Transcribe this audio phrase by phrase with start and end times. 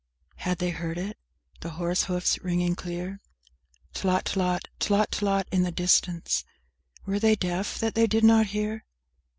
[0.37, 1.19] Had they heard it?
[1.59, 3.21] The horse hoofs ringing clear;
[3.93, 6.43] Tlot tlot, tlot tlot, in the distance?
[7.05, 8.83] Were they deaf that they did not hear?